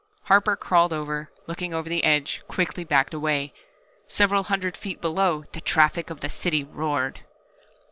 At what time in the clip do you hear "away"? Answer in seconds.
3.13-3.53